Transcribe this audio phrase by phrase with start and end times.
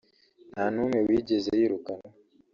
[0.51, 2.09] nta n’umwe wigeze yirukanwa